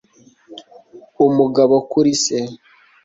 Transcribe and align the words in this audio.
umugabo 1.27 1.75
kuri 1.91 2.11
se 2.23 2.37